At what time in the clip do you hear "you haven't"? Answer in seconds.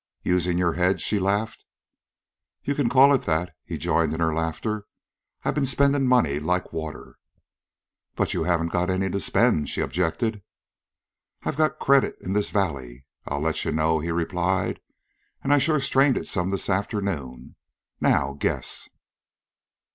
8.33-8.71